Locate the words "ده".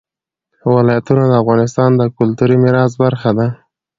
3.37-3.47